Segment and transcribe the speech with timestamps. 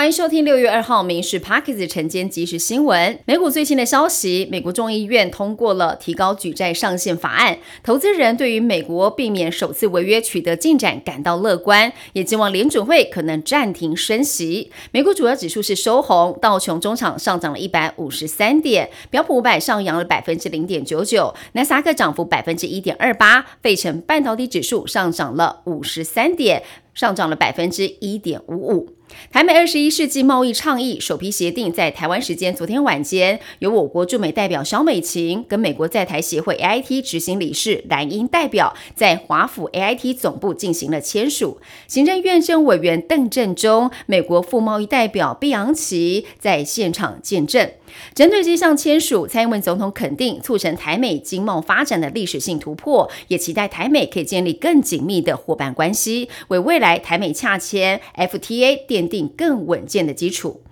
[0.00, 3.18] 欢迎收听六月二号《民事 Parkes》晨间即时新闻。
[3.26, 14.72] 美股最新的消息，美国众议院通过了提高举债上限法案，投资人对于美国避免首次违约取得进展感到乐观，也希望联准会可能暂停升息。
[14.90, 26.62] 美股主要指数是收红，道琼中场上涨了一百五十三点，标普五百上扬了百分之零点九九，纳斯达克涨幅百分之一点二八，费城半导体指数上涨了五十三点，
[27.00, 28.90] 上涨了百分之一点五五。
[29.32, 41.58] 台美二十一世纪贸易倡议首批协定在台湾时间昨天晚间，由我国驻美代表小美琴跟美国在台协会 AIT 执行理事蓝英代表在华府 AIT 总部进行了签署。
[41.88, 47.70] 行政院政委员邓振中、美国副贸易代表毕扬奇在现场见证。
[48.14, 60.62] 针对这项签署，蔡英文总统肯定促成台美经贸发展的历史性突破，也期待台美可以建立更紧密的伙伴关系，为未来台美洽签 FTA 奠定更稳健的基础。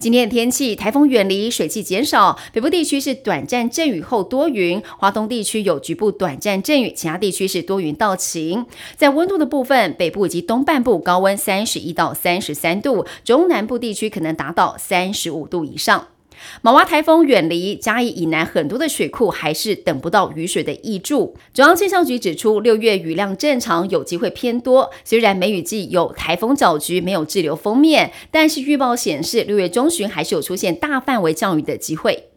[0.00, 8.66] 今天的天气，台风远离，水汽减少，北部地区是短暂阵雨后多云，华东地区有局部短暂阵雨，其他地区是多云到晴。
[8.96, 16.08] 在温度的部分，北部以及东半部高温三十一到三十三度，中南部地区可能达到三十五度以上。
[16.62, 21.36] 马娃台风远离嘉义以南，很多的水库还是等不到雨水的挹注。
[21.52, 24.90] 中央气象局指出，六月雨量正常，有机会偏多。
[25.04, 32.28] 虽然梅雨季有台风搅局，没有滞留封面，但是预报显示，六月中旬还是有出现大范围降雨的机会。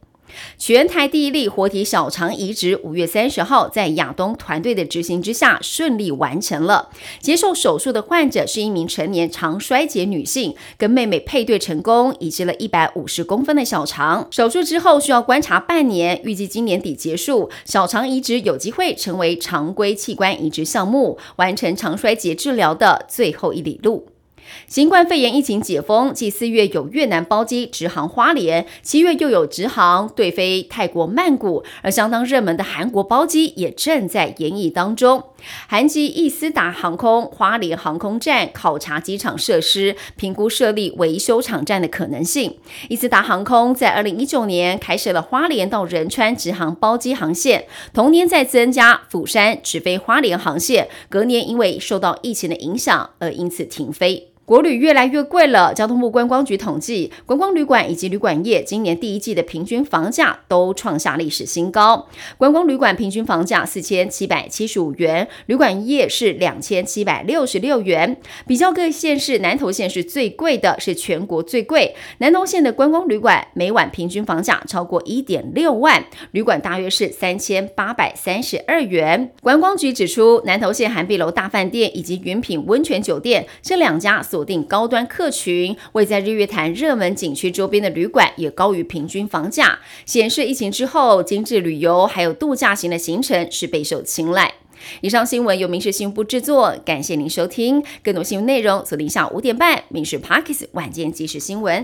[0.58, 6.89] 全台第一例活体小肠移植，五月三十号在亚东团队的执行之下顺利完成了。
[7.19, 14.27] 接受手术的患者是一名成年肠衰竭女性，跟妹妹配对成功，移植了一百五十公分的小肠。
[14.31, 17.50] 手术之后需要观察半年，预计今年底结束。
[17.66, 24.07] 小肠移植有机会成为常规器官移植项目，完成肠衰竭治疗的最后一里路。
[24.67, 35.23] 新冠肺炎疫情解封，继四月有越南包机直航花莲，七月又有直航对飞泰国曼谷，而相当热门的韩国包机也正在演绎当中。
[35.67, 42.57] 韩籍易斯达航空花莲航空站考察机场设施，评估设立维修场站的可能性。
[42.89, 54.31] 易斯达航空在二零一九年开设了花莲到仁川直航包机航线，同年再增加釜山直飞花莲航线，隔年因为受到疫情的影响而因此停飞。
[54.49, 55.75] 国旅越来越贵了。
[55.75, 62.07] 交通部观光局统计，观光旅馆以及旅馆业今年第一季的平均房价都创下历史新高。
[62.35, 68.17] 观光旅馆平均房价四千七百七十五元，旅馆业是两千七百六十六元。
[68.47, 71.95] 比较各县市，南投县是最贵的，是全国最贵。
[72.17, 79.31] 南投县的观光旅馆每晚平均房价超过一点六万，旅馆大约是三千八百三十二元。
[79.43, 94.53] 观光局指出，南投县韩碧楼大饭店以及云品温泉酒店这两家所锁定高端客群，位在日月潭热门景区周边的旅馆也高于平均房价，显示疫情之后精致旅游还有度假型的行程是备受青睐。
[95.01, 97.83] 以上新闻由民事新闻部制作，感谢您收听。
[98.01, 101.83] 更多新闻内容锁定下午五点半《民事 Parkes 晚间即时新闻》。